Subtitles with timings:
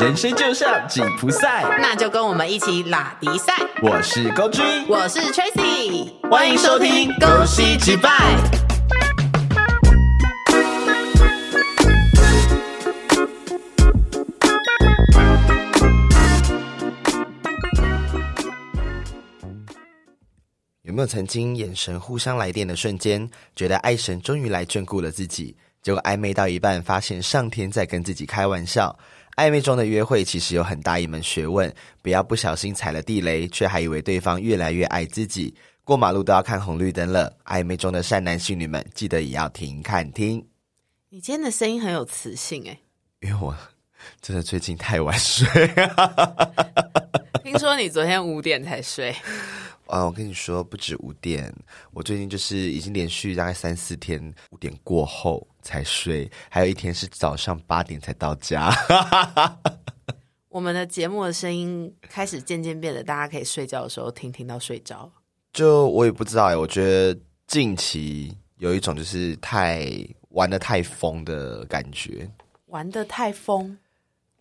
[0.00, 3.52] 人生就像紧箍赛，那就跟我们一起拉迪赛。
[3.82, 8.10] 我是高君，我是 Tracy，欢迎收听恭恭喜击败。
[20.80, 25.54] 有没有曾经眼神互相来电的瞬间，觉得爱神终于来眷顾了自己？
[25.82, 28.98] 结果暧昧到一半，发现上天在跟自己开玩笑。
[29.36, 35.54] 暧昧中的约会其实有很大一门学问，不要不小心踩了地雷，却还以为对方越来越爱自己。
[35.82, 40.46] 过马路都要看红绿灯了，暧昧中的善男信女们，记得也要停看听，
[41.08, 42.78] 你今天的声音很有磁性哎，
[43.20, 43.56] 因为我
[44.20, 45.46] 真的最近太晚睡。
[47.42, 49.14] 听说你昨天五点才睡，
[49.90, 51.52] 啊，我跟你说，不止五点，
[51.92, 58.72] 我最近就是已经连续大概三四天五点过后才睡，还有一天是早上八点才到家。
[60.48, 65.10] 我们的节目的声音开始渐渐变得，大家可以睡觉的时候听听到睡着。
[65.52, 69.88] 就我也不知道哎，我觉得近期有一种就是太
[70.30, 72.28] 玩的太疯的感觉。
[72.66, 73.76] 玩的太疯，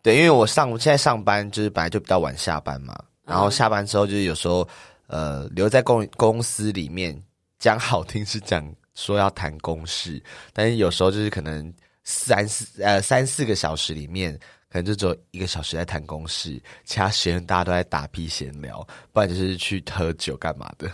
[0.03, 4.67] 对，因为我上现在上班就是本来就比较晚下班嘛，然后嗯下班之后就是有时候
[5.09, 7.21] 呃留在公公司里面，
[7.59, 8.65] 讲好听是讲
[8.95, 14.33] 说要谈公事，但是有时候就是可能三四呃三四个小时里面，
[14.69, 20.89] 可能就只有一个小时在谈公事，其他时间大家都在打屁闲聊，不然就是去喝酒干嘛的。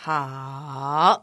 [0.00, 1.20] 好，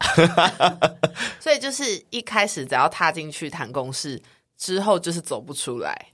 [1.40, 4.22] 所以就是一开始只要踏进去谈公事，
[4.58, 6.08] 之后就是走不出来。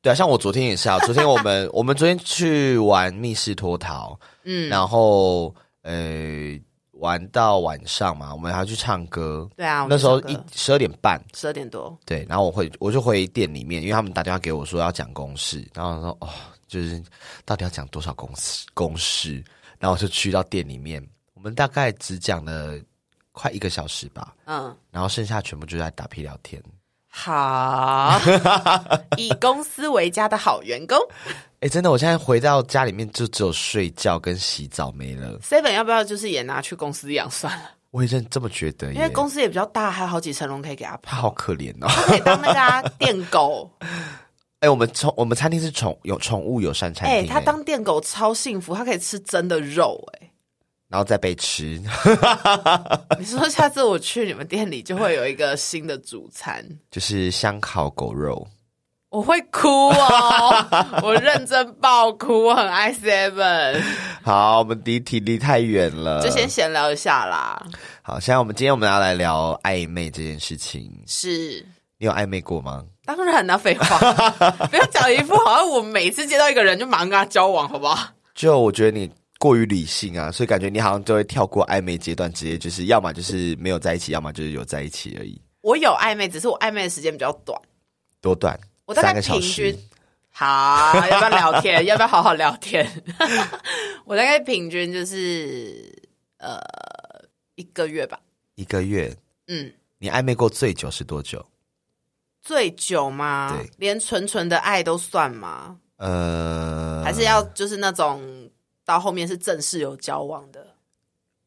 [0.00, 6.58] 对啊，像我昨天也是啊，昨天我们 我们昨天去玩密室脱逃，嗯，然后呃
[6.92, 9.46] 玩到晚上嘛，我们还要去唱歌。
[9.54, 16.28] 对啊，那时候一十二点半，十二点多，对，然后我会我就回店里面，因为他们打电话给我说要讲公事，然后我说哦，
[16.66, 17.02] 就是
[17.44, 19.44] 到底要讲多少公事公事，
[19.78, 22.78] 然后我就去到店里面，我们大概只讲了
[23.32, 26.62] 快一个小时吧，嗯，然后剩下全部就在打屁聊天。
[27.08, 28.20] 好，
[29.16, 30.98] 以公司为家的好员工
[31.66, 37.70] 哎，真的，我现在回到家里面就只有睡觉跟洗澡没了，，seven 要不要就是也拿去公司养算了？
[37.90, 41.88] 我也真这么觉得耶，因为公司也比较大，还有好几层楼可以给他他跑，好可怜哦。
[42.06, 43.68] 可以当那个啊 电狗。
[44.60, 50.00] 哎、我们宠我们餐厅是宠有宠物友善餐哎、厅、他当电狗超幸福，他可以吃真的肉、
[50.88, 58.46] 然后再被吃，哎， 你说下次我去你们店里就会有一个新的主餐，就是香烤狗肉。
[59.08, 63.80] 我会哭哦，我认真爆哭，我很爱 Seven，
[64.22, 67.64] 好，我们离题离太远了，就先闲聊一下啦。
[68.02, 68.18] 好。
[68.18, 71.64] 现在我们今天我们要来聊暧昧这件事情，是，
[71.98, 72.84] 你有暧昧过吗？
[73.04, 73.96] 当然啦，废话，
[74.68, 78.08] 不要讲一副好像我每次接到一个人就马上跟他交往，好不好？
[78.34, 85.40] 就我觉得你过于理性啊，所以感觉你好像就会跳过暧昧阶段，直接就是要么就是没有在一起，要么就是有在一起而已。
[85.62, 87.58] 我有暧昧，只是我暧昧的时间比较短，
[88.20, 88.58] 多短？
[88.86, 89.78] 我大概平均。
[90.30, 91.84] 好，要不要聊天？
[91.86, 92.86] 要不要好好聊天？
[94.04, 95.92] 我大概平均就是
[96.38, 96.60] 呃
[97.54, 98.20] 一个月吧。
[98.54, 99.14] 一个月。
[99.48, 101.44] 嗯，你暧昧过最久是多久？
[102.42, 103.70] 最久吗对？
[103.78, 105.78] 连纯纯的爱都算吗？
[105.96, 108.50] 呃，还是要就是那种
[108.84, 110.66] 到后面是正式有交往的？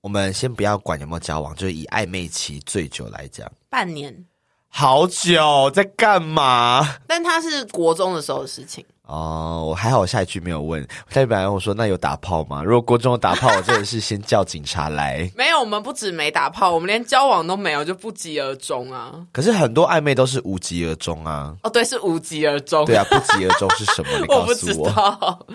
[0.02, 4.26] 我们先不要管有没有交往，就是以暧昧期最久来讲，半年，
[4.70, 6.88] 好久在干嘛？
[7.08, 8.86] 但他是国中的时候的事情。
[9.06, 10.80] 哦，我还好，我下一句没有问。
[10.84, 12.64] 我下一句本来我说那有打炮吗？
[12.64, 15.30] 如果国中有打炮，我真的是先叫警察来。
[15.36, 19.16] 没有，我们不止没打炮，我们连交往都没有，就不疾而终啊！
[19.34, 21.56] 可是很多暧昧都是无疾而终啊。
[21.64, 22.86] 哦，对，是无疾而终。
[22.86, 24.12] 对啊，不疾而终是什么？
[24.20, 24.90] 你我不知告诉我。
[24.94, 25.48] 道。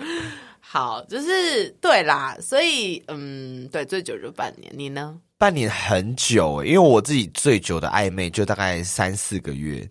[0.59, 4.69] 好，就是对啦，所以嗯，对，最久就半年。
[4.75, 5.15] 你呢？
[5.37, 9.87] 半年很久欸，因为我自己最久的暧昧就大概三四个月，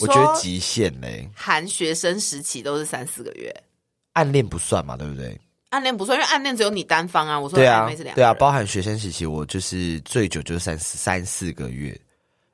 [0.00, 1.28] 我觉得极限嘞。
[1.34, 3.54] 含学生时期都是三四个月，
[4.14, 5.38] 暗恋不算嘛，对不对？
[5.68, 7.38] 暗恋不算，因为暗恋只有你单方啊。
[7.38, 11.90] 我说对啊的暧昧是两，个对啊，包含学生时期，我就是最久就是三四三四个月，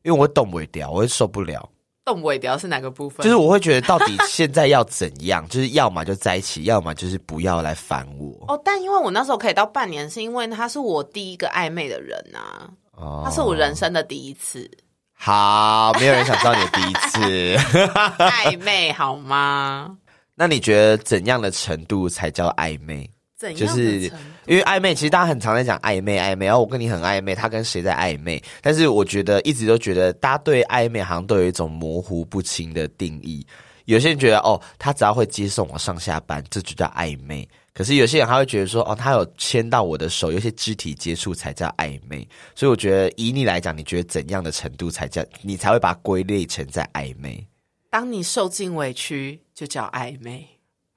[0.02, 1.70] 因为我会动不掉，我会受不了。
[2.04, 3.24] 动尾雕是哪个部分？
[3.24, 8.44] 就是我会觉得到底现在要怎样， 就是要么就在一起，要么就是不要来烦我。
[8.48, 14.70] 哦，但因为我那时候可以到半年，是因为他是我第一个暧昧的人啊，哦他是我人生的第一次
[15.16, 17.56] 好，没有人想知道你的第一次。
[18.18, 19.96] 暧昧，好吗？
[20.36, 23.08] 那你觉得怎样的程度才叫暧昧？
[23.36, 28.42] 怎样的就是程度因为暧昧，其实大家很常在讲暧昧，暧昧，然后我跟你很暧昧，他跟谁在暧昧？
[28.60, 33.46] 但是我觉得一直都觉得大家对暧昧好像都有一种模糊不清的定义。
[33.86, 37.46] 有些人觉得哦，他只要会接送我上下班，这就叫暧昧。
[37.74, 42.26] 可是有些人还会觉得说，哦，他有牵到我的手，有些肢体接触才叫暧昧。
[42.54, 47.44] 所以我觉得，以你来讲，你觉得怎样的程度才叫你才会把它归类成在暧昧？
[47.90, 50.46] 当你受尽委屈，就叫暧昧。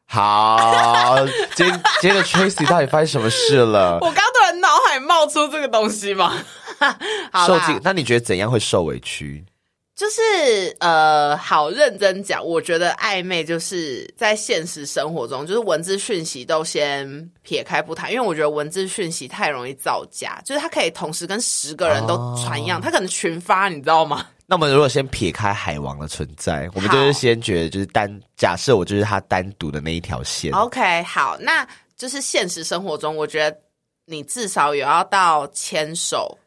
[0.10, 1.18] 好，
[1.56, 1.68] 今
[2.00, 3.98] 今天的 Tracy 到底发生什么事了？
[4.02, 6.32] 我刚突然脑海冒出这个东西嘛，
[7.32, 9.46] 好啦受尽，那你觉得怎样会受委屈？
[9.98, 10.22] 就是
[10.80, 24.28] 呃，好认真讲，我觉得暧昧就是在现实生活中，就是文字讯息都先撇开不谈，因为我觉得文字讯息太容易造假，就是他可以同时跟十个人都传一样，它可能群发，你知道吗？
[24.46, 28.08] 那我们如果先撇开海王的存在，我们就是先觉得就是单
[28.38, 30.54] 假设我就是他单独的那一条线。
[30.54, 31.68] OK，好，那
[31.98, 33.58] 就是现实生活中，我觉得
[34.06, 36.38] 你至少有要到牵手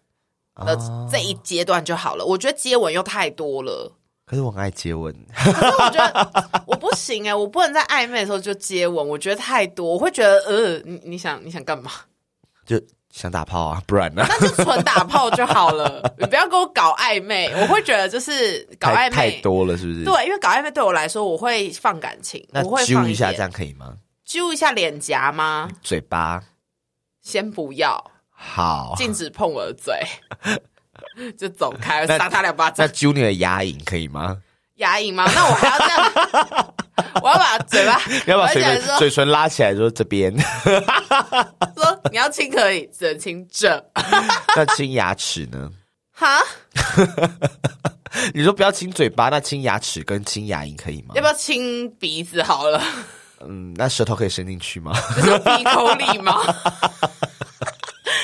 [0.64, 0.78] 的
[1.10, 2.24] 这一阶段就好了。
[2.24, 3.92] 我觉得接吻又太多了。
[4.26, 11.90] 可是我很爱接吻，可是我觉得我不行哎、我不能在暧昧的时候就接吻，我觉得太多，我会觉得呃，你你想你想干嘛？
[12.64, 12.80] 就
[13.10, 14.24] 想打炮啊，不然呢？
[14.28, 19.16] 那就纯打炮就好了，你不要跟我搞暧昧，我会觉得就是搞太暧昧。
[19.16, 20.04] 太多了，是不是？。
[20.04, 23.96] 对，因为搞暧昧对我来说，我会放感情，那我会揪一下，这样可以吗？
[24.24, 25.68] 揪一下脸颊吗？
[25.82, 26.40] 嘴巴
[27.20, 29.94] 先不要，好，禁止碰我的嘴，
[31.36, 32.92] 就走开，那扇他两巴那掌。
[32.92, 34.38] 揪你的牙龈可以吗？
[34.76, 35.30] 牙龈吗？
[35.34, 36.74] 那我还要这样，
[37.22, 40.34] 我要把嘴巴，你要把嘴唇嘴唇拉起来，说这边，
[41.76, 43.84] 说你要亲可以，只能亲这。
[44.56, 45.70] 那亲牙齿呢？
[46.12, 46.40] 哈，
[48.32, 51.20] 你说不要亲嘴巴，那亲牙齿跟亲牙龈可以吗要？
[51.20, 52.82] 不要亲鼻子好了？
[53.46, 54.92] 嗯，那舌头可以伸进去吗？
[55.44, 56.42] 鼻孔里吗？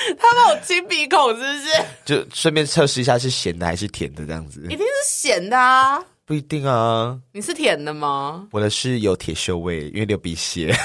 [0.17, 1.67] 他帮我清鼻孔是不是？
[2.05, 6.03] 就顺便测试一下是咸的还是甜的，这样子一定是咸的啊！
[6.25, 7.17] 不一定啊。
[7.31, 8.47] 你是甜的吗？
[8.51, 10.75] 我的是有铁锈味，因为流鼻血。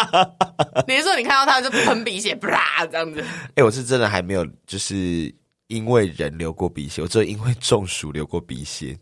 [0.88, 3.22] 你是说你看到他就喷鼻血，啪这样子？
[3.54, 5.32] 哎、我是真的还没有，就是
[5.66, 8.98] 因为人流过鼻血，我只有因为中暑流过鼻血。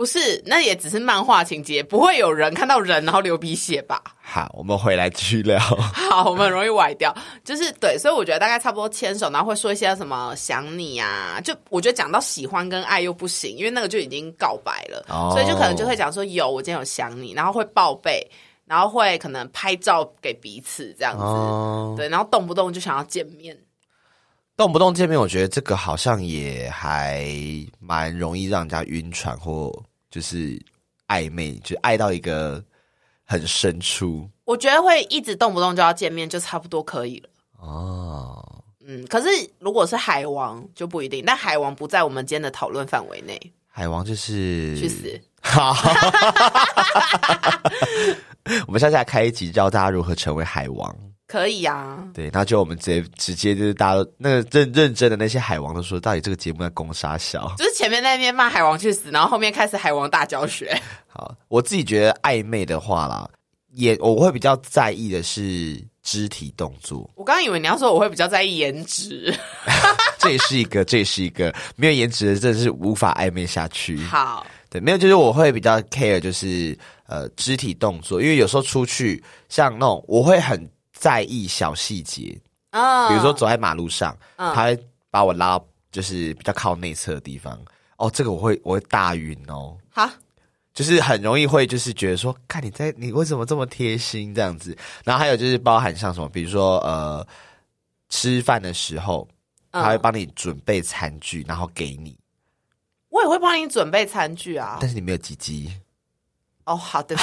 [0.00, 4.02] 不是，那也只是漫画情节，不会有人看到人然后流鼻血吧？
[4.22, 5.60] 好，我们回来继续聊。
[5.92, 7.14] 好，我们很容易歪掉，
[7.44, 15.32] 就是对，所以我觉得大概差不多牵手，然后会说一些什么想你啊，就我觉得讲到喜欢跟爱又不行，因为那个就已经告白了，哦。
[15.34, 18.26] 所以就可能就会讲说有，我今天有想你，然后会报备，
[18.64, 23.54] 然后会可能拍照给彼此这样子，哦，对，然后动不动就想要见面，
[24.56, 27.28] 动不动见面，我觉得这个好像也还
[27.78, 29.70] 蛮容易让人家晕船或
[30.10, 30.60] 就是
[31.08, 32.62] 暧昧，就爱到一个
[33.24, 37.28] 很深处我觉得会一直动不动就要见面，就差不多可以了。
[37.58, 38.44] 哦。
[38.84, 39.28] 嗯，可是
[39.60, 45.20] 如果是海王就不一定，但海王不在我们今天的讨论范围内，海王就是去死！
[45.42, 45.74] 好，
[48.66, 50.94] 我们下次来开一集教大家如何成为海王。
[51.30, 57.54] 可以啊，对，然后就我们直接直接就是大家都那个认认真的那些海王都说，到底这个节目在攻杀小。
[57.56, 60.76] 就是前面那边骂海王去死，然后后面开始海王大教学。
[61.06, 63.30] 好，我自己觉得暧昧的话啦，
[63.74, 69.32] 也我会比较在意的是肢体动作，我刚刚以为你要说我会比较在意颜值。
[70.18, 73.96] 这也是一个，这也是一个没有颜值的，真的是无法暧昧下去。
[74.04, 76.76] 好，对，没有，就是我会比较 care，就是
[77.06, 80.68] 呃肢体动作，因为有时候出去像那种，我会很
[81.00, 82.38] 在意小细节，
[82.72, 84.54] 啊，比如说走在马路上，嗯。
[84.54, 87.58] 他会把我拉到就是比较靠内侧的地方，
[87.96, 89.74] 哦，这个我会我会大晕哦。
[89.90, 90.06] 好，
[90.74, 97.26] 就是很容易会就是觉得说，看你在你为什么这么贴心这样子，然后还有就是包含像什么，比如说呃
[98.10, 99.26] 吃饭的时候，
[99.70, 99.82] 嗯。
[99.82, 102.14] 他会帮你准备餐具，然后给你，
[103.08, 104.76] 我也会帮你准备餐具啊。
[104.80, 105.72] 但是你没有鸡鸡，
[106.64, 107.16] 哦，好的，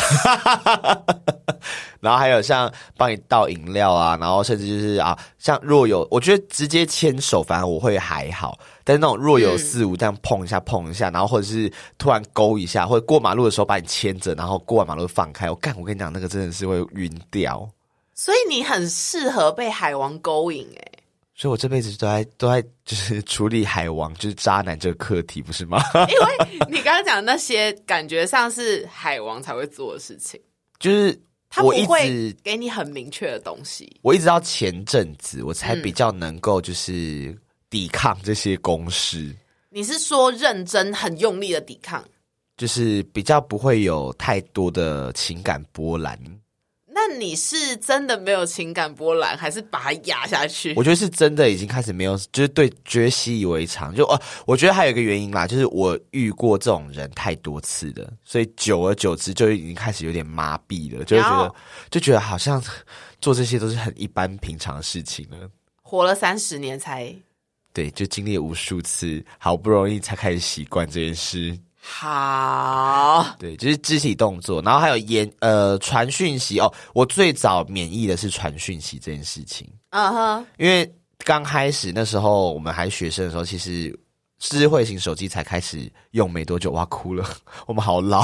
[2.01, 17.69] 然后还有像帮你倒饮料啊，然后甚至就是啊，像若有，我觉得直接牵手反而我会还好，但是那种若有嗯似无这样碰一下碰一下，然后或者是突然勾一下，或者过马路的时候把你牵着，然后过完马路放开，我干，我跟你讲，那个真的是会晕掉。
[18.13, 20.91] 所以你很适合被海王勾引哎。
[21.39, 25.79] 所以我这辈子都在都在就是 处理海王就是渣男这个课题，不是吗？
[26.09, 30.41] 因为你刚刚讲的那些，感觉上是海王才会做的事情，
[30.79, 31.17] 就是
[31.47, 33.99] 他不会给你很明确的东西。
[34.01, 37.37] 我一直到前阵子我才嗯比较能够就是
[37.69, 39.31] 抵抗这些公式，
[39.69, 42.03] 你是说认真、很用力的抵抗？
[42.57, 46.19] 就是比较不会有太多的情感波澜。
[46.97, 50.73] 那那你是真的没有情感波澜，还是把它压下去？
[50.75, 53.93] 我觉得是真的已经开始没有，就是对，觉得习以为常。
[53.93, 61.55] 就哦，我觉得还有一个原因啦，就是我遇过这种人太多次了，所以久而久之就已经开始有点麻痹了，就会觉得
[61.91, 62.61] 就觉得好像
[63.21, 65.37] 做这些都是很一般平常的事情了。
[65.83, 67.13] 活了三十年才
[67.73, 71.57] 对，就经历无数次，好不容易才开始习惯这件事。
[71.89, 76.71] 好，对，就是肢体动作，然后还有言呃传讯息哦。
[76.93, 80.87] 我最早免疫的是传讯息这件事情，嗯哼，因为
[81.23, 83.97] 刚开始那时候我们还学生的时候，其实
[84.37, 87.25] 智慧型手机才开始用没多久，哇哭了，
[87.65, 88.21] 我们好老。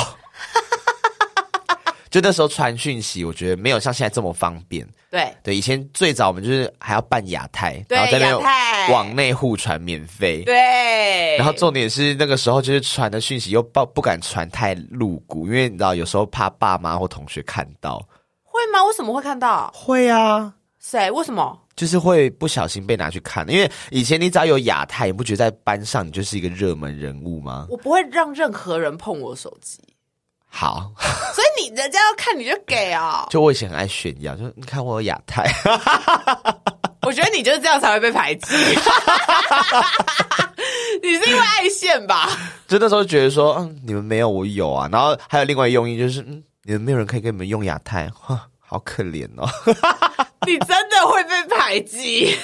[2.14, 4.88] 就那时候传讯息，我觉得没有像现在这么方便。
[5.10, 10.44] 对对，以前最早我们就是还要办亚太，然后在那边往内互传免费。
[10.44, 17.98] 对，然后重点是那个时候就是传的讯息又不不敢传太露骨，因为你知道有时候怕爸妈或同学看到。
[18.44, 18.86] 会吗？
[18.86, 19.72] 为什么会看到？
[19.74, 21.10] 会啊，谁？
[21.10, 21.62] 为什么？
[21.76, 27.66] 就是会不小心被拿去看，因为以前你只要有亚太，你不觉得在班上你就是一个热门人物吗？
[27.72, 29.80] 我不会让任何人碰我手机，
[30.56, 30.92] 好，
[31.34, 35.44] 所以你人家要看你就给哦、 就我以前很爱炫耀，就你看我有亚太，
[37.02, 38.56] 我觉得你就是这样才会被排挤。
[41.02, 42.30] 你是因为爱现吧？
[42.68, 49.50] 就那时候觉得说，嗯，你们没有我有啊，然后还有另外一个用意就是，嗯，你们没有人可以给你们用亚太，哇，好可怜哦。
[50.46, 52.38] 你真的会被排挤。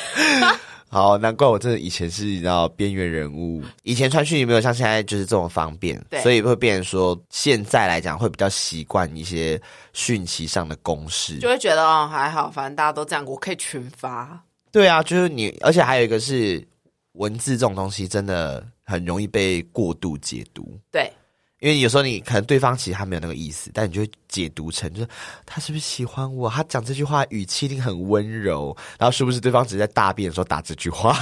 [0.89, 9.61] 好，难怪我真的以前是你知道边缘人物，以前传讯也没有像现在就是这么方便对，所以会变成说现在来讲会比较习惯一些
[9.93, 11.47] 讯息上的公式就。
[11.47, 14.43] 会觉得哦还好，反正大家都这样，我可以群发。
[14.71, 16.67] 对啊，就是你，而且还有一个是
[17.13, 20.79] 文字这种东西真的很容易被过度解读。
[20.91, 21.11] 对，
[21.59, 25.07] 因为有时候你可能对方其实他没有那个意思，但你就会解读成就是
[25.45, 26.49] 他是不是喜欢我？
[26.49, 31.13] 他讲这句话语气一定很温柔，然后是不是对方只是在大便的时候打这句话？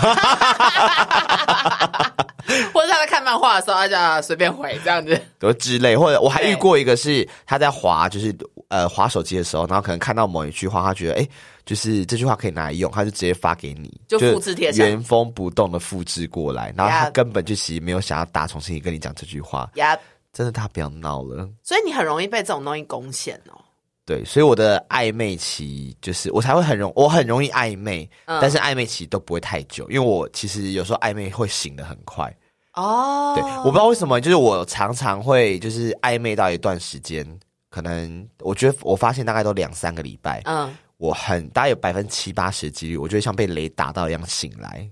[2.74, 5.20] 或者他在看漫画的时候，他就啊随便回这样子。
[5.40, 8.34] 都之类，或者我还遇过一个是他在滑，就是
[8.70, 11.28] 呃滑手机的时候，然后可能看到某一句话，他觉得哎，
[11.66, 19.98] 就是这句话可以拿来用，他就直接发给你，就复制贴上原封不动的复制过来，然后他根本就其实没有想要打重新跟你讲这句话，呀、
[20.38, 21.50] 真的他不要闹了。
[21.64, 23.58] 所以你很容易被这种东西攻陷哦。
[24.06, 32.32] 对，所以我的暧昧期就是我才会很容，我很容易暧昧，嗯但是暧昧期都不会太久，因为我其实有时候暧昧会醒的很快。
[32.76, 37.28] 哦，对，我不知道为什么，就是我常常会就是暧昧到一段时间，
[37.72, 44.88] 可能我觉得我发现大概都两三个礼拜，嗯我很大概有百分之七八十的几率，我觉得像被雷打到一样醒来。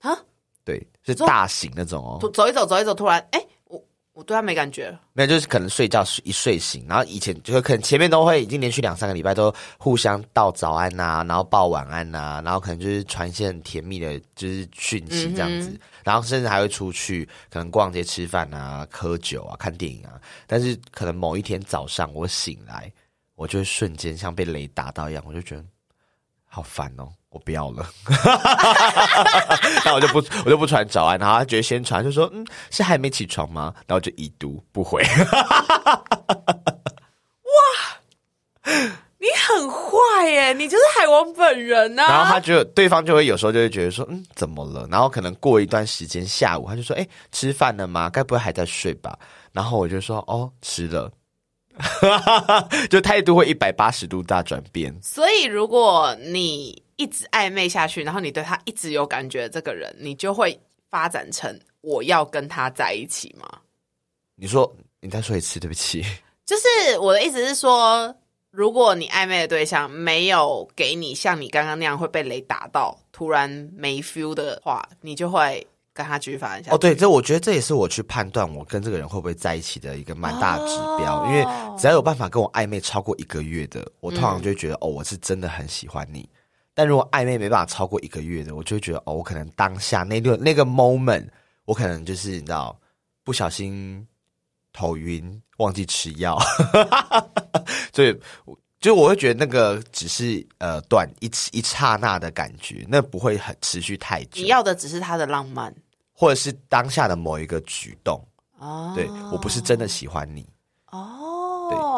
[0.00, 0.10] 啊，
[0.64, 3.46] 对，是说大醒那种哦，走一走走一走，突然哎，我
[4.14, 5.00] 我对他没感觉了。
[5.14, 20.20] 没有，就是可能睡觉一睡醒，然后以前就是可能前面都会已经连续两三个礼拜都互相道早安呐、然后报晚安呐、然后可能就是传一些很甜蜜的，就是讯息这样子，嗯然后甚至还会出去可能逛街、吃饭啊、喝酒啊、看电影啊。
[20.46, 22.92] 但是可能某一天早上我醒来，
[23.34, 25.64] 我就会瞬间像被雷打到一样，我就觉得
[26.46, 27.08] 好烦哦。
[27.32, 27.88] 我不要了，
[29.84, 33.74] 那我就不我就不传早安，然后他觉得先传就说嗯是还没起床吗？
[33.86, 35.02] 然后就已读不回。
[37.42, 37.52] 哇
[39.18, 44.86] 你很坏耶，你就是海王本人呐、然后他就对方就会有时候就会觉得说，嗯，怎么了？
[44.90, 48.10] 然后可能过一段时间，下午他就说，哎，吃饭了吗？
[48.10, 49.16] 该不会还在睡吧？
[49.52, 51.10] 然后我就说，哦，吃了，
[52.90, 54.92] 就态度会一百八十度大转变。
[55.00, 60.56] 所以如果你一直暧昧下去，然后你对他一直有感觉，这个人你就会
[60.88, 63.58] 发展成我要跟他在一起吗？
[64.36, 66.04] 你说，你再说一次，对不起。
[66.46, 68.14] 就是我的意思是说，
[68.52, 76.76] 如果你暧昧的对象没有给你像你刚刚那样会被雷打到，突然没 feel 的话，你就会跟他继续发展下去。
[76.76, 81.42] 哦，对，这我觉得这也是我去判断我跟这个人会不会在一起的一个蛮大的指标，哦因为
[81.76, 86.28] 只要有办法跟我暧昧超过一个月的，我通常就会觉得、哦，我是真的很喜欢你。
[86.74, 91.28] 但如果暧昧没办法超过一个月的，我就会觉得哦，我可能当下那个那个 moment，
[91.64, 92.78] 我可能就是你知道
[93.24, 94.06] 不小心
[94.72, 96.38] 头晕，忘记吃药，
[97.92, 104.42] 所以我就我会觉得那个只是呃短一一刹那的感觉，那不会很持续太久。
[104.42, 104.46] 你。
[104.46, 105.74] 要的只是他的浪漫。
[106.14, 108.22] 或者是当下的某一个举动，
[108.58, 108.92] 哦。
[108.94, 110.46] 对我不是真的喜欢你，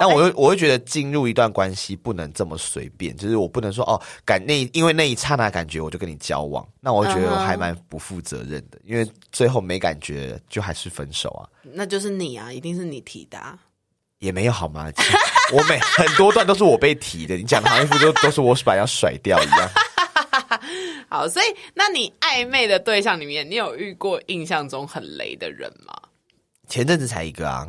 [0.01, 13.59] 但我会我会觉得进入一段关系不能这么随便，就是我不能说哦感那因为那一刹那感觉我就跟你交往，那我会觉得我还蛮不负责任的，因为最后没感觉就还是分手啊，那就是你啊，一定是你提的、啊。
[14.21, 14.91] 也没有好吗？
[15.53, 19.71] 我每很多段都是我被提的，你讲的好像都都是我把人家甩掉一样。
[21.11, 25.95] 好，所以那你暧昧的对象里面，你有遇过印象中很雷的人吗？
[26.69, 27.69] 前阵子才一个啊，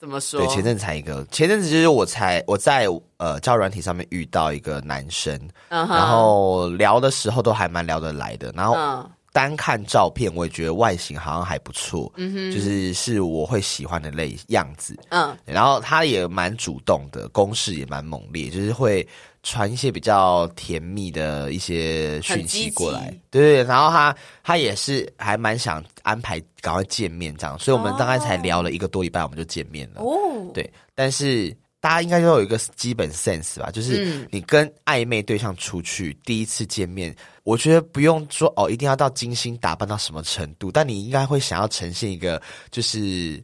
[0.00, 0.40] 怎么说？
[0.40, 2.86] 对，前阵子才一个，前阵子就是我才我在
[3.18, 5.38] 呃交友软体上面遇到一个男生，
[5.68, 14.98] 然后聊的时候都还蛮聊得来的，然后嗯单看照片我也觉得外形好像还不错，嗯哼，就是是我会喜欢的类样子。
[15.10, 19.06] 嗯然后他也蛮主动的，攻势也蛮猛烈，就是会
[19.42, 23.64] 传一些比较甜蜜的一些讯息过来对对。
[23.64, 30.02] 然后他他也是还蛮想安排赶快见面这样，所以我们大概才聊了一个多礼拜，我们就见面了。
[30.02, 43.42] 哦，对，但是大家应该都有一个基本 sense 吧，就是嗯你跟暧昧对象出去第一次见面，我觉得不用说哦，一定要到精心打扮到什么程度，但你应该会想要呈现一个就是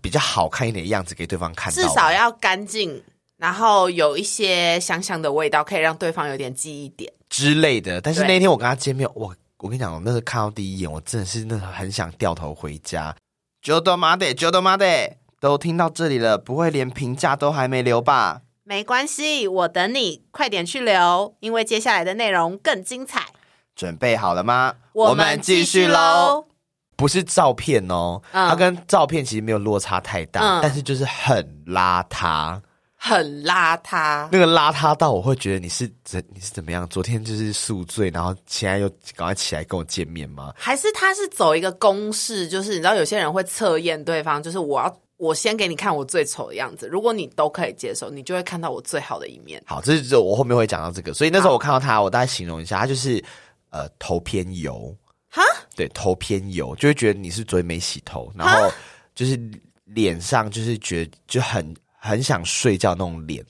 [0.00, 3.02] 比较好看一点的样子给对方看到，至少要干净，
[3.36, 7.12] 然后有一些香香的味道，可以让对方有点记忆点。
[7.28, 8.00] 之类的。
[8.00, 13.14] 但是那天我跟他见面，我我跟你讲，我那时候看到第一眼，我真的是那很想掉头回家。
[13.62, 14.86] 九斗妈的，九斗妈的，
[15.44, 18.40] 都听到这里了，不会连评价都还没留吧？
[18.62, 23.26] 没关系，我等你，快点去留，因为接下来的内容更精彩。
[23.76, 24.74] 准备好了吗？
[24.94, 26.46] 我们继续喽。
[26.96, 32.58] 不是照片哦，嗯它跟照片其实没有落差太大，嗯但是就是很邋遢。
[32.96, 36.88] 很邋遢，那个邋遢到我会觉得你是怎你是怎么样？
[36.88, 40.54] 昨天就是宿醉，然后现在又赶快起来跟我见面吗？
[40.56, 49.62] 还是他是走一个公式，就是你知道有些人会测验对方，就是我要我先给你看我最丑的样子，如果你都可以接受，你就会看到我最好的一面。
[49.64, 53.22] 好，这是我后面会讲到这个，所以那时候我看到他，我大概形容一下，他就是
[53.70, 54.94] 呃头偏油，
[55.30, 55.42] 哈，
[55.76, 58.70] 对，头偏油，就会觉得你是昨天没洗头，然后
[59.14, 59.38] 就是
[59.84, 63.44] 脸上就是觉得就很很想睡觉那种脸。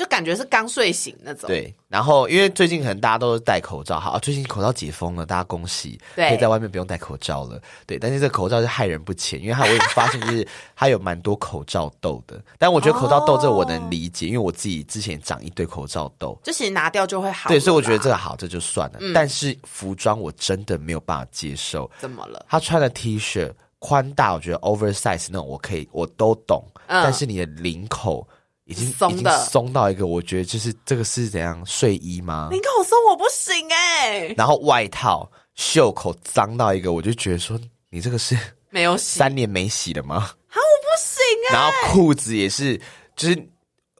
[0.00, 7.60] 就感觉是刚睡醒那种。，对，然后因为最近可能大家都是戴口罩，好，啊最近口罩解封了，大家恭喜，可以在外面不用戴口罩了。
[7.86, 16.34] 对，但是这个口罩是害人不浅，因为它我也发现就是 它有蛮多口罩痘的，但我觉得口罩痘这我能理解，因为我自己之前长一堆口罩痘。
[16.42, 17.50] 就其实拿掉就会好。
[17.50, 19.00] 对，所以我觉得这个好，这就算了。
[19.02, 21.90] 嗯但是服装我真的没有办法接受。
[21.98, 22.46] 怎么了？
[22.48, 26.64] 他穿的 T 恤宽大，我觉得 oversize 那种我可以，我都懂。
[26.86, 28.26] 嗯但是你的领口
[28.70, 32.48] 已经松的松到一个，我觉得就是这个是怎样睡衣吗？
[32.52, 37.58] 你跟我说我不行哎、然后外套袖口脏到一个，我就觉得说
[37.90, 38.38] 你这个是
[38.70, 40.14] 没有洗，三年没洗的吗？
[40.16, 42.80] 啊，我不行哎、然后裤子也是，
[43.16, 43.48] 就是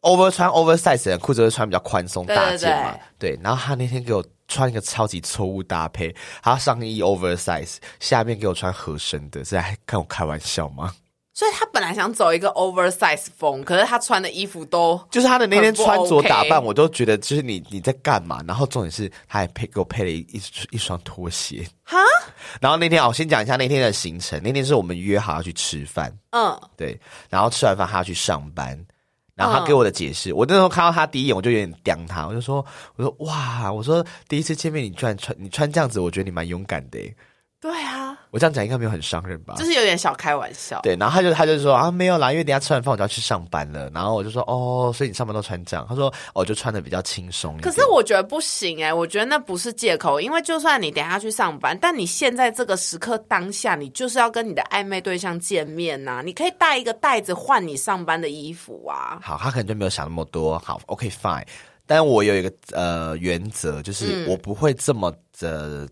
[0.02, 3.36] over 穿 oversize 的人裤子会穿比较宽松大件嘛，对。
[3.42, 10.94] 然后他那天给我穿一个超级错误搭配，他上衣 oversize，下面给我穿合身的，是在跟我开玩笑吗？
[11.32, 18.42] 所以他本来想走一个 oversize 风，可是他穿的衣服都就是他的那天穿着打扮，我都觉得就是你你在干嘛？
[18.46, 21.66] 然后重点是他还配给我配了一一一双拖鞋。
[21.84, 21.98] 哈，
[22.60, 24.40] 然后那天啊我先讲一下那天的行程。
[24.42, 28.78] 那天是我们约好要去吃饭，嗯，对，然后吃完饭他要去上班。
[29.36, 32.62] 然后他给我的解释，我那时候看到他第一眼，我就有点刁他，我就说，
[32.96, 36.98] 我说哇，我说第一次见面你居然穿你穿这样子，我觉得你蛮勇敢的。
[37.58, 39.54] 对啊，我这样讲应该没有很伤人吧？
[39.58, 40.80] 就是有点小开玩笑。
[40.82, 43.90] 对，然后他就他就说啊没有啦，因为等下吃完饭我就要去上班了。
[43.90, 45.84] 然后我就说哦，所以你上班都穿这样？
[45.88, 47.56] 他说哦，就穿的比较轻松。
[47.60, 59.18] 可是我觉得不行哎、我觉得那不是借口，因为就算你等下去上班，但你现在这个时刻当下，你就是要跟你的暧昧对象见面呐、你可以带一个袋子换你上班的衣服啊。
[59.22, 60.58] 好，他可能就没有想那么多。
[60.60, 61.44] 好，OK fine。
[61.86, 65.88] 但我有一个呃原则，就是嗯我不会这么的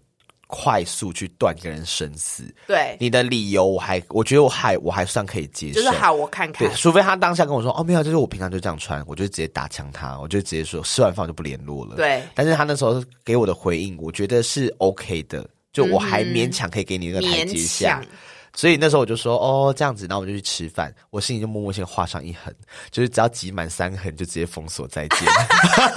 [0.49, 2.43] 快速去断一个人生死。
[2.67, 5.75] 对，你的理由我还我觉得我还我还算可以接受。
[5.75, 6.75] 就是好，我看看对，。
[6.75, 18.01] 除非他当下跟我说哦没有，就是我平常就这样穿，我就直接打枪他，我就直接说吃完饭我就不联络了。，对，但是他那时候给我的回应，我觉得是 OK 的，就我还勉强可以给你那个台阶勉下。
[18.01, 18.05] 强。
[18.59, 22.53] 所以那时候我就说哦这样子，然后我们就去吃饭，我心里就默默先画上一横，
[22.91, 25.21] 就是只要挤满三横就直接封锁再见。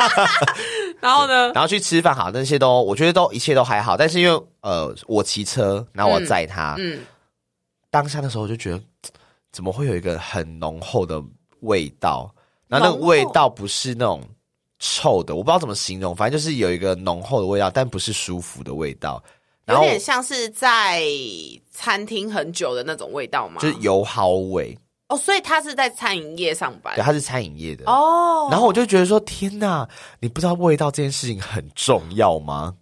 [1.01, 1.51] 然后呢？
[1.53, 7.01] 然后去吃饭，好，那些都我觉得都一切都还好，但是因为呃我骑车，然后我载他，嗯，
[7.89, 8.79] 当下的时候我就觉得
[9.51, 11.19] 怎么会有一个很浓厚的
[11.61, 12.31] 味道，
[12.67, 14.21] 然后那个味道不是那种
[14.77, 19.23] 臭的，我不知道怎么形容，反正就是有一个浓厚的味道，但不是舒服的味道，
[19.67, 21.03] 有点像是在
[21.71, 23.61] 餐厅很久的那种味道吗？
[23.61, 27.85] 就是油耗味，哦，所以他是在餐饮业上班对，他是餐饮业的。
[27.85, 28.47] 哦。
[28.51, 29.87] 然后我就觉得说，天哪！
[30.19, 32.75] 你不知道味道这件事情很重要吗？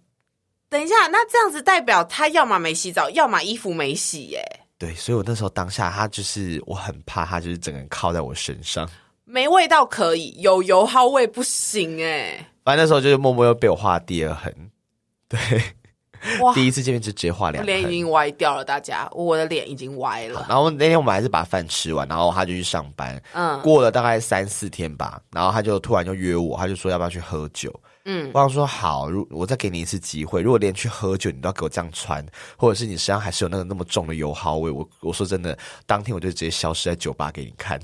[0.68, 4.42] 等一下，那这样子代表他要么没洗澡，要么衣服没洗耶。
[4.78, 8.88] 对，所以我那时候当下，他就是我很怕他就是整个人靠在我身上。
[9.24, 14.52] 没味道可以，有油耗味不行哎、反正那时候就是默默又被我画第二痕，
[15.28, 15.38] 对，
[16.40, 17.64] 哇，第一次见面就直接画我两。
[17.64, 20.44] 脸已经歪掉了，大家，我的脸已经歪了。
[20.48, 23.20] 然后那天我们还是把饭吃完，然后他就去上班。
[23.32, 27.72] 嗯过了大概三四天吧，然后他就突然就约我，他就说要不要去喝酒。
[28.06, 32.24] 嗯，我想说好，如我再给你一次机会，如果连去喝酒你都要给我这样穿，
[32.56, 35.56] 或者是你身上还是有那个那么重的油耗味，我我说真的，
[35.86, 37.78] 当天我就直接消失在酒吧给你看。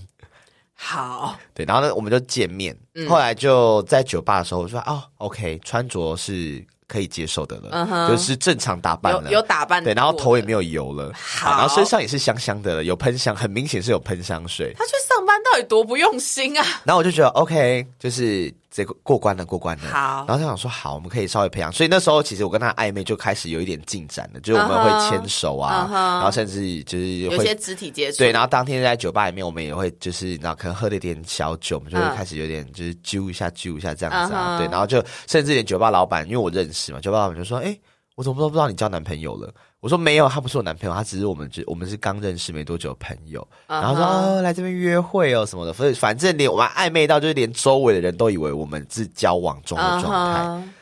[0.75, 14.73] 好，对，然后呢，我们就见面，嗯后来就在酒吧的时候我说哦，OK，穿着是可以接受的了，就是正常打扮了，有有打扮对，然后头也没有油了，好然后身上也是香香的了，有喷香，很明显是有喷香水。
[14.79, 16.65] 他去上班到底多不用心啊？
[16.85, 19.85] 然后我就觉得 OK，就是这个过关了，过关了。
[19.91, 21.73] 好然后他想说好，我们可以稍微培养。
[21.73, 34.59] 所以那时候其实我跟他暧昧就开始有一点进展了，就是我们会牵手啊然后甚至就是会有一些肢体接触，对，然后当天在酒吧里面，我们也会就是然后，可能喝了一点小酒，我们就会嗯开始有点就是揪一下揪一下这样子啊。
[34.59, 37.75] 对，然后就甚至连酒吧老板，因为我认识嘛，酒吧老板就说：“哎、
[38.15, 39.51] 我怎么都不知道你交男朋友了？”
[39.87, 43.47] 我说：“没有，他不是我男朋友，他只是我们就我们是刚认识没多久的朋友。
[43.69, 50.43] 然后说：“哦，来这边约会哦什么的。”所以反正连我们暧昧到，就是连周围的人都以为我们是交往中的嗯状态。
[50.43, 50.75] 哼，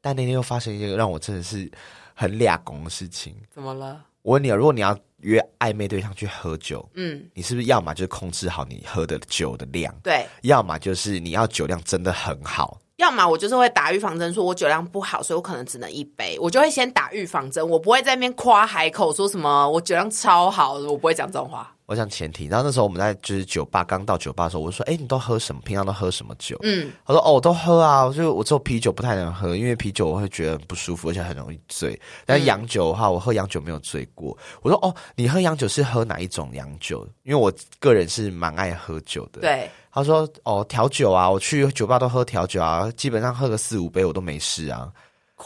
[0.00, 1.68] 但那天又发生一件让我真的是
[2.14, 3.34] 很俩公的事情。
[3.52, 4.00] 怎么了？
[4.22, 12.78] 我问你啊，如果你要约暧昧对象去喝酒，嗯，你是不是要么就是控制好你喝的酒的量，对，要么就是你要酒量真的很好。
[12.96, 21.73] 要么我就是会打预防针，说我酒量不好，所以我可能只能一杯，我就会先打预防针，我不会在那边夸海口说什么我酒量超好，我不会讲这种话。
[21.86, 25.60] 我想前提，然后那时候我们在就是酒吧刚到酒吧的时候，我就说：“哎、你都喝什么？
[25.66, 32.00] 平常都喝什么酒？”嗯，他说：“哦，我都喝啊，我就我只有啤酒不太能喝，因为啤酒我会觉得很不舒服，而且很容易醉。
[32.24, 37.06] 但是洋酒的话，我喝洋酒没有醉过。”我说：“哦，你喝洋酒是喝哪一种洋酒？
[37.22, 44.90] 因为我个人是蛮爱喝酒的。”对，他说：“哦，调酒啊，我去酒吧都喝调酒啊，基本上喝个四五杯我都没事啊。”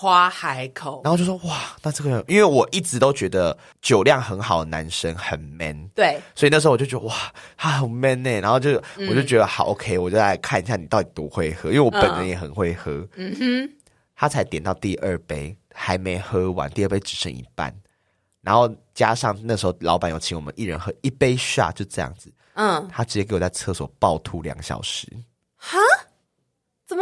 [0.00, 7.12] 夸海口，然后就说哇，那这个人，因为我一直都觉得酒量很好的男生很 man，对，所以那时候我就觉得哇，
[7.56, 8.80] 他很 man 呢、然后就、
[9.10, 13.04] 我就觉得好 OK，我就来看一下你到底多会喝，因为我本人也很会喝。
[13.16, 13.34] 嗯。
[13.40, 13.70] 哼，
[14.14, 17.74] 他才点到第二杯，还没喝完，第二杯只剩一半，
[18.40, 25.82] 然后加上那时候老板有请我们一人喝一杯 shot，就这样子，嗯，他直接给我在厕所暴吐两小时，怎么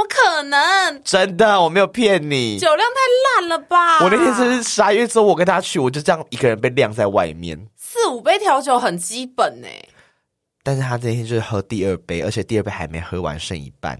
[0.08, 1.02] 可能？
[1.04, 2.58] 真的，我没有骗你。
[2.58, 4.02] 酒量太烂了吧！
[4.04, 7.68] 我那天真是傻，因为之后我跟他去，我就这样一个人被晾在外面。
[7.76, 9.68] 四五杯调酒很基本呢、
[10.62, 13.98] 但是他那天就是喝第二杯，而且第二杯还没喝完，剩一半，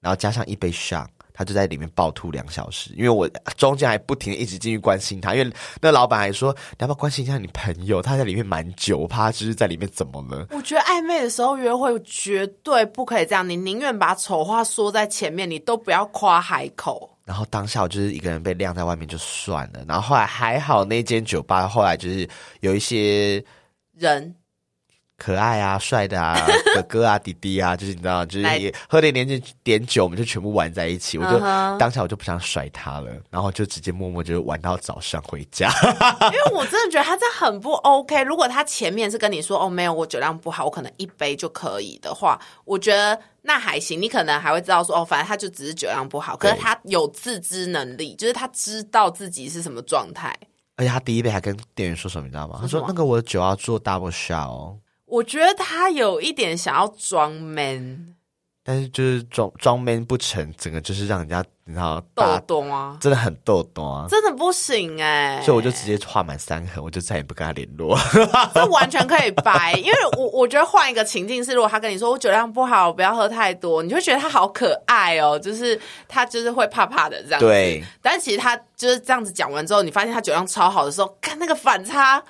[0.00, 1.06] 然后加上一杯 shot，
[1.38, 2.90] 他就在里面暴吐两小时。
[2.96, 10.48] 因为我中间还不停地一直进去关心他，因为那老板还说你要不要关心一下你朋友，他在里面蛮久，我怕他就是在里面怎么了。
[10.50, 17.08] 我觉得暧昧的时候约会绝对不可以这样，你宁愿把丑话说在前面，你都不要夸海口。
[17.24, 22.26] 然后当下我就是一个人被晾在外面就算了，然后后来还好那间酒吧后来就是
[22.60, 23.44] 有一些
[23.94, 24.34] 人
[25.18, 26.38] 可爱啊、帅的啊、
[26.76, 31.18] 哥哥啊、弟弟啊，就是你知道，就是喝点点点酒，我们就全部玩在一起。
[31.18, 31.40] 我就、
[31.76, 35.68] 当下我就不想甩他了，然后就直接默默就玩到早上回家。
[36.22, 38.22] 因为我真的觉得他这很不 OK。
[38.22, 44.00] 如果他前面是跟你说哦没有我酒量不好，我可能一杯就可以的话，我觉得那还行。
[44.00, 50.32] 你可能还会知道说哦，反正他就只是酒量不好，可是他有自知能力，就是他知道自己是什么状态。
[50.76, 52.58] 而且他第一杯还跟店员说什么，你知道吗？
[52.60, 58.14] 他说那个我的酒要做 double shot 哦，我觉得他有一点想要装 man
[58.62, 64.06] 但是就是装装 man 不成，整个就是让人家你知道豆大豆啊，真的很逗懂啊。
[64.10, 67.98] 真的不行哎、所以我就直接画满三横，我就再也不跟他联络。
[68.52, 77.46] 这完全可以掰，因为我我觉得换一个情境是，如果他跟你说我酒量不好，不要喝太多，你就会觉得他好可爱哦，就是他就是会怕怕的这样子。
[77.46, 82.22] 对，但其实他就是这样子讲完之后，你发现他酒量超好的时候，看那个反差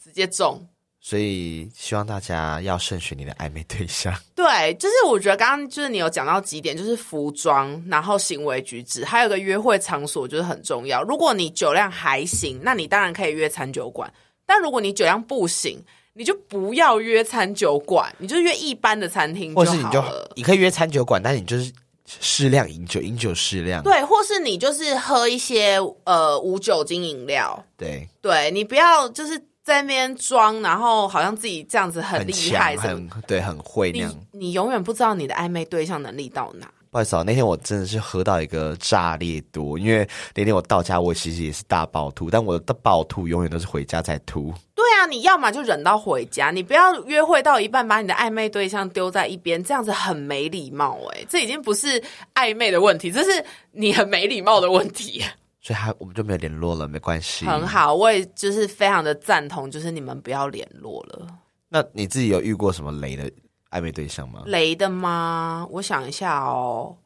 [0.00, 0.64] 直接中。
[1.02, 4.14] 所以希望大家要慎选你的暧昧对象。
[4.36, 11.02] 对，就是我觉得刚刚就是你有讲到几点，就是服装，然后行为举止，还有个约会场所就是很重要。
[11.02, 14.06] 如果你酒量还行，那你当然可以约餐酒馆；
[14.44, 15.82] 但如果你酒量不行，
[16.12, 20.04] 你就不要约餐酒馆，你就约一般的餐厅或是你就。
[20.36, 21.72] 你可以约餐酒馆，但你就是
[22.04, 23.82] 适量饮酒， 饮酒适量。
[23.82, 34.14] 对，或是你就是喝一些呃无酒精饮料，对，对你不要就是在那边装，然后好像自己这样子很厉，害什么很对，很会那你样。
[34.32, 36.66] 你永远不知道你的暧昧对象能力到哪。
[36.90, 40.04] 不好意思啊，那天我真的是喝到一个炸裂多，因为
[40.34, 44.52] 那天我到家，我其实也是大暴吐，但我的暴吐永远都是回家才吐。
[44.74, 52.02] 对啊，你要么就忍到回家，你不要约会到一半把你的暧昧对象丢在一边，这样子很没礼貌哎、这已经不是
[52.34, 55.22] 暧昧的问题，这是你很没礼貌的问题。
[55.70, 57.46] 所以还我们就没有联络了，没关系。
[57.46, 57.64] 很。
[57.64, 61.28] 好，我也就是非常的赞同，就是你们不要联络了。
[61.68, 63.30] 那你自己有遇过什么雷的
[63.70, 64.42] 暧昧对象吗？
[64.46, 65.64] 雷的吗？
[65.70, 66.96] 我想一下哦，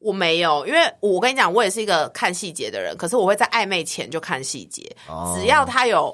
[0.00, 6.12] 我没有，因为我跟你讲，我也是一个看细节的人，可是我会在暧昧前就看细节，哦只要他有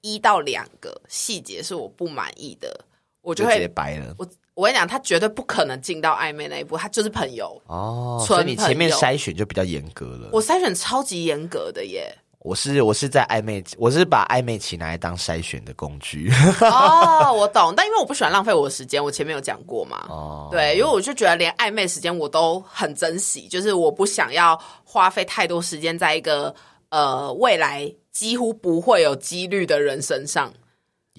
[0.00, 2.82] 一到两个细节是我不满意的，
[3.20, 4.14] 我就就直接会掰了。
[4.16, 7.60] 我我跟你讲，他绝对不可能进到暧昧那一步，他就是朋友。
[7.66, 10.30] 哦，纯所以你前面筛选就比较严格了。
[10.32, 12.14] 我筛选超级严格的耶。
[12.40, 16.32] 我是我是在暧昧，我是把暧昧期拿来当筛选的工具。
[16.62, 20.06] 哦， 我懂，但因为我不喜欢浪费我的时间，我前面有讲过嘛。
[20.08, 26.54] 哦，对，因为我就觉得连暧昧时间我都很珍惜，就是我不想要花费太多时间在一个
[26.88, 30.50] 呃未来几乎不会有几率的人身上。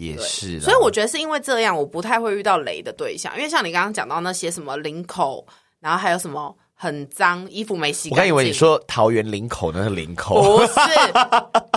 [0.01, 0.59] 也是。
[0.59, 5.45] 所以我觉得是因为这样，我不太会遇到雷的对象，因为像你刚刚讲到那些什么领口，
[5.79, 10.73] 然后还有什么很脏衣服没洗，我刚以为你说桃园领口那个领口，不是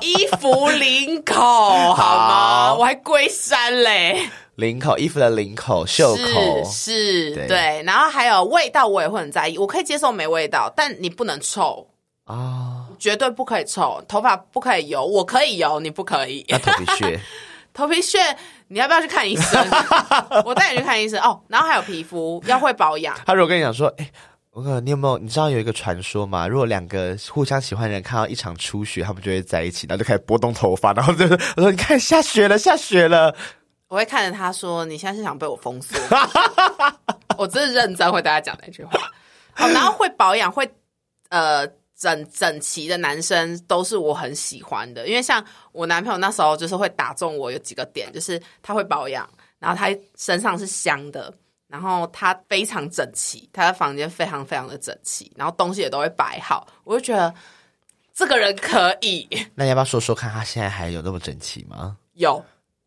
[0.00, 1.34] 衣服领口
[1.94, 2.66] 好吗？
[2.68, 4.28] 好我还龟山嘞。
[4.56, 9.58] 领口衣服的领口袖口是对，然后还有味道，我也会很在意。
[9.58, 11.84] 我可以接受没味道，但你不能臭，
[12.22, 14.00] 啊，绝对不可以臭。
[14.06, 16.44] 头发不可以油，我可以油，你不可以。
[16.48, 17.20] 那头皮屑
[17.74, 18.18] 头皮屑，
[18.68, 19.62] 你要不要去看医生？
[20.46, 21.38] 我带你去看医生哦。
[21.48, 24.10] 然后还有皮肤要会保养，他如果跟你讲说，哎、
[24.50, 25.18] 我哥，你有没有？
[25.18, 26.46] 你知道有一个传说吗？
[26.46, 31.24] 如果两个互相喜欢的人看到一场初雪，他们就会在一起，然后就开始拨动头发，然后就
[31.56, 33.34] 我说，你看下雪了，下雪了。
[33.88, 35.96] 我会看着他说：“你现在是想被我封锁？”
[37.36, 38.98] 我真的认真会大家讲那句话。
[39.52, 40.68] 好，然后会保养，会
[41.28, 41.64] 呃
[42.04, 49.26] 整整齐的男生都是我很喜欢的，因为像我男朋友那时候就是会打中我有几个点，就是他会保养，
[49.58, 51.32] 然后他身上是香的，
[51.66, 57.34] 然后他非常整齐，他的房间非常非常的整齐，然后东西也都会摆好，我就觉得
[58.12, 61.96] 这个人可以那你要不要说说看，他现在还有那么整齐吗？
[62.12, 62.44] 有。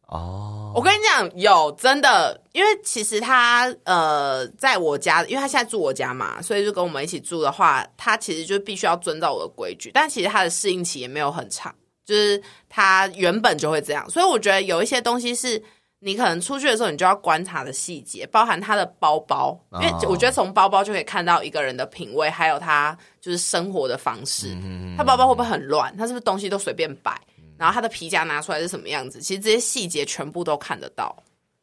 [0.07, 9.91] 哦，我跟你讲，有真的，因为其实他呃，在我家，因为他现在住我家嘛，所以就跟我们一起住的话，他其实就必须要遵照我的规矩。
[9.93, 14.09] 但其实他的适应期也没有很长，就是他原本就会这样。
[14.09, 15.61] 所以我觉得有一些东西是
[15.99, 24.55] 你可能出去的时候，你就要观察的细节，包含他的包包，因为哦我觉得从包包就可以看到一个人的品味，还有他就是生活的方式。
[24.95, 25.93] 他包包会不会很乱？
[25.97, 27.19] 他是不是东西都随便摆？
[27.57, 29.21] 然后他的皮夹拿出来是什么样子？
[29.21, 31.15] 其实这些细节全部都看得到。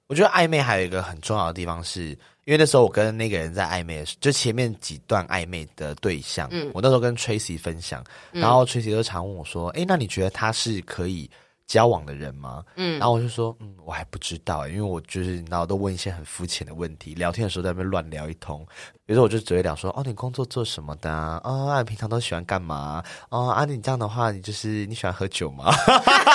[0.07, 2.09] 我觉得暧昧还有一个很重要的地方是，
[2.45, 11.29] 因为那时候我跟那个人在暧昧的时候，就前面几段暧昧的对象，嗯我那时候跟 Tracy 分享，然后 Tracy 就常问我说：“哎、那你觉得他是可以
[11.67, 18.67] 交往的人吗？”嗯然后我就说：“嗯，我还不知道，因为我就是然后都问一些很肤浅的问题，聊天的时候在那边乱聊一通。
[19.07, 21.41] 比如说，我就只会聊说：哦，你工作做什么的啊？
[21.45, 23.03] 哦，啊，你平常都喜欢干嘛？
[23.29, 25.71] 哦，啊，你这样的话，你就是你喜欢喝酒吗？”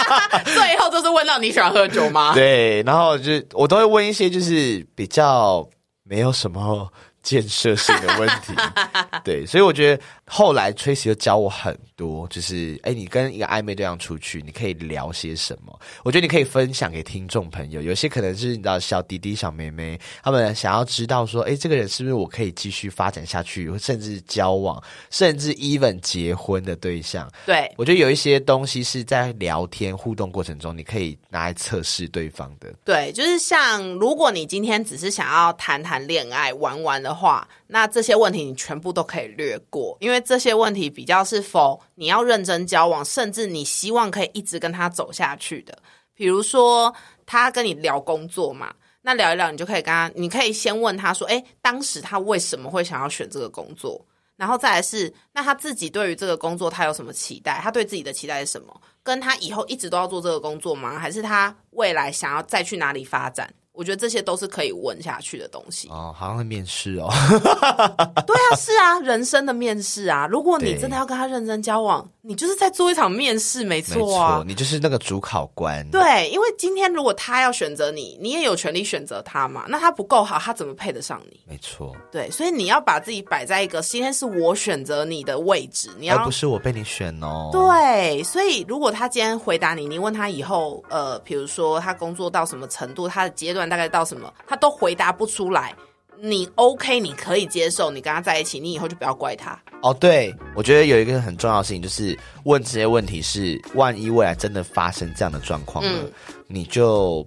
[0.46, 2.34] 最后就是问到你喜欢喝酒吗？
[2.36, 5.68] 对，然后就我都会问一些就是比较
[6.04, 6.88] 没有什么
[7.22, 8.54] 建设性的问题。
[9.24, 15.78] 对，所以我觉得后来 Tracy 就教我很多，就是哎，你跟一个暧昧对象出去，你可以聊些什么？
[16.04, 27.30] 我觉得你可以分享给听众朋友，有些可能是你知道小弟弟、小妹妹，他们想要知道说，哎，这个人是不是我可以继续发展下去，甚至交往，甚至 even 结婚的对象。
[27.46, 32.74] 对我觉得有一些东西是在聊天互动过程中，你可以拿来测试对方的。
[32.86, 45.76] 对，就是像如果你今天只是想要谈谈恋爱、玩玩的的话，那这些问题你全部都可以略过，因为这些问题比较是否你要认真交往，甚至你希望可以一直跟他走下去的。
[46.14, 46.94] 比如说，
[47.26, 54.00] 他跟你聊工作嘛，那聊一聊，你就可以跟他，你可以先问他说：“诶，当时他为什么会想要选这个工作？”
[54.38, 57.60] 然后再来是，那他自己对于这个工作他有什么期待？
[57.62, 58.82] 他对自己的期待是什么？
[59.02, 61.00] 跟他以后一直都要做这个工作吗？
[61.00, 63.52] 还是他未来想要再去哪里发展？
[63.72, 65.88] 我觉得这些都是可以问下去的东西。
[65.90, 67.08] 哦，好像在面试哦。
[68.28, 74.38] 对啊，是啊，人生的面试啊，如果你真的要跟他认真交往，你就是在做一场面试，没没错啊。
[74.38, 75.88] 错，你就是那个主考官。
[75.92, 79.66] 对，因为今天如果他要选择你，你也有权利选择他嘛。
[79.70, 81.40] 那他不够好，他怎么配得上你？
[81.48, 87.50] 没错，对，所以你要把自己摆在一个今天是我选择你的位置，你要而不是我被你选哦。
[87.52, 95.76] 对，所以如果他今天回答你，你问他以后，呃，比如说他工作到什么程度，他的阶段大概到什么，他都回答不出来，
[96.20, 99.58] 你 OK，你可以接受，你跟他在一起，你以后就不要怪他。
[99.82, 106.12] 哦，对，我觉得有一个很重要的事情，就是问这些问题是，万一未来真的发生这样的状况了，嗯
[106.48, 107.26] 你就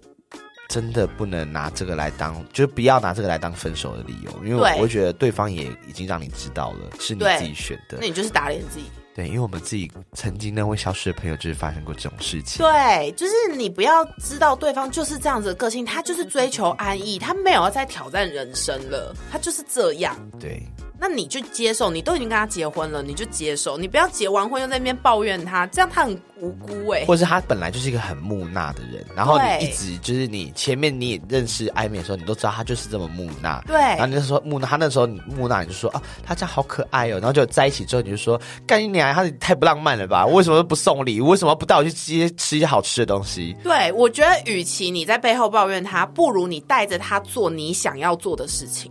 [0.68, 8.07] 真的不能拿这个来当，就是不要拿这个来当分手的理由，因为我会觉得对方也已经让你知道了，是你自己选的那。
[8.07, 8.85] 你就是打脸自己。
[9.14, 12.64] 对，因为我们自己曾经那位消失的朋友就是发生过这种事情。
[12.64, 20.16] 对，就是你不要知道对方就是这样子的个性，他就是追求安逸，他没有要再挑战人生了，他就是这样。
[20.40, 20.62] 对，
[21.02, 33.60] 那你就接受，你都已经跟他结婚了，你就接受，你不要结完婚又在那边抱怨他，这样他很无辜哎、或是他本来就是一个很木讷的人，然后你一直就是你前面你也认识暧昧的时候，你都知道他就是这么木讷。
[33.66, 37.14] 对然后你就说木讷，他那时候你木讷，你就说啊，他这样好可爱哦。
[37.14, 40.24] 然后就在一起之后，你就说干你娘，他太不浪漫了吧？
[40.24, 41.30] 为什么不送礼物？
[41.30, 43.56] 为什么不带我去吃吃一些好吃的东西？
[43.64, 48.88] 对，我觉得与其你在背后抱怨他，不如你带着他做你想要做的事情。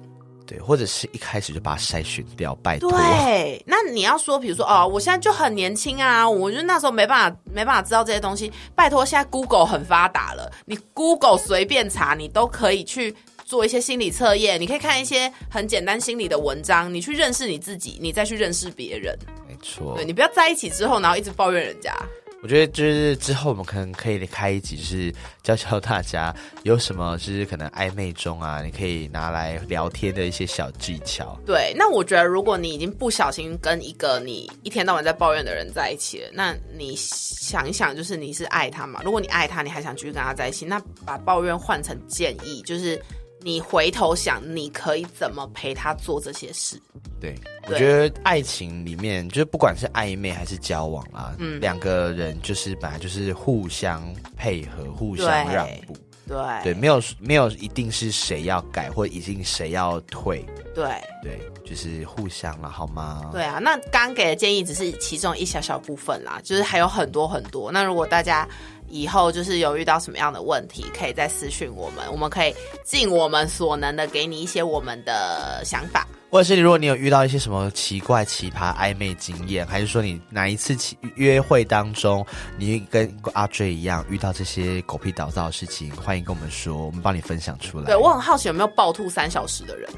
[0.52, 2.92] 对，或者是一开始就把它筛选掉，拜托。
[2.92, 8.52] 对，那你要说，比如说哦，我现在就很年轻啊，我就那时候没办法没办法知道这些东西。
[8.76, 19.18] 拜托，现在 Google 很发达了，你 Google 随便查，你都可以去做一些心理测验，你可以看一些很简单心理的文章，你去认识你自己，你再去认识别人。
[19.48, 21.96] 没错对，你不要在一起之后，然后一直抱怨人家。
[22.44, 31.38] 我觉得就是之后我们可能可以开一集，就是教教大家有什么就是可能暧昧中啊，你可以拿来聊天的一些小技巧。
[31.46, 39.02] 对，那我觉得如果你已经不小心跟一个你一天到晚在抱怨的人在一起了，那你想一想，就是你是爱他嘛？
[39.04, 43.00] 如果你爱他，你还想继续跟他在一起，那把抱怨换成建议，就是
[43.42, 46.80] 你回头想，你可以怎么陪他做这些事？
[47.20, 47.36] 对，
[47.68, 54.04] 我觉得爱情里面，就是不管是暧昧还是交往啦，嗯，两个人就是本来就是互相
[54.36, 55.96] 配合、互相让步，
[56.28, 60.86] 对对，没有没有一定是谁要改或一定谁要退，对
[61.22, 63.30] 对，就是互相了，好吗？
[63.32, 63.60] 对啊！
[63.60, 67.72] 那刚给的建议只是其中一小小部分啦，就是还有很多很多。
[67.72, 68.48] 那如果大家
[68.92, 76.06] 以后就是有遇到什么样的问题，可以再私讯我们，我们可以尽我们所能的给你一些我们的想法。
[76.32, 82.26] 或者是你如果你有遇到一些什么奇怪、奇葩暧昧经验，还是说你哪一次奇约会当中，
[82.58, 87.86] 你跟阿追一样遇到这些狗屁倒灶的事情，欢迎跟我们说，我们帮你分享出来。
[87.86, 89.90] 对我很好奇有没有暴吐三小时的人，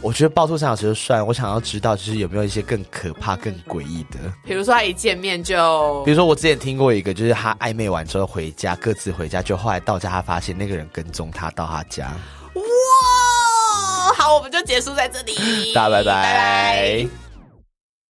[0.00, 4.32] 我觉得暴吐三小时就算，我想要知道就是有没有一些更可怕、更诡异的。
[4.44, 12.12] 比如说他一见面就比如说我之前听过一个，就是他暧昧完之后回家，各自回家，就后来到家他发现那个人跟踪他到他家。
[14.20, 16.12] 哇，好，我们就结束在这里，大家拜拜。
[16.22, 16.34] 拜
[17.04, 17.29] 拜